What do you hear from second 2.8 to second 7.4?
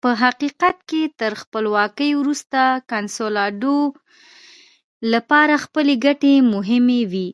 کنسولاډو لپاره خپلې ګټې مهمې وې.